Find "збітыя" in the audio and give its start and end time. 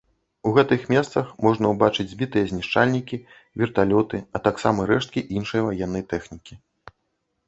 2.13-2.47